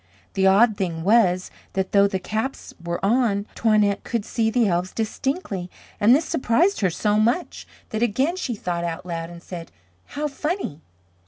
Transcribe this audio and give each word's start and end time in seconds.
The 0.33 0.47
odd 0.47 0.77
thing 0.77 1.03
was, 1.03 1.51
that 1.73 1.91
though 1.91 2.07
the 2.07 2.17
caps 2.17 2.73
were 2.83 2.99
on, 3.05 3.45
Toinette 3.53 4.03
could 4.03 4.25
see 4.25 4.49
the 4.49 4.67
elves 4.67 4.93
distinctly 4.93 5.69
and 5.99 6.15
this 6.15 6.25
surprised 6.25 6.79
her 6.81 6.89
so 6.89 7.19
much, 7.19 7.67
that 7.89 8.01
again 8.01 8.35
she 8.35 8.55
thought 8.55 8.83
out 8.83 9.05
loud 9.05 9.29
and 9.29 9.43
said, 9.43 9.71
"How 10.05 10.27
funny." 10.27 10.81